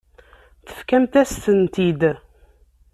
Tefkamt-as-tent-id. 0.65 2.01